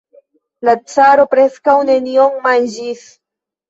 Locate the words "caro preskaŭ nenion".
0.95-2.45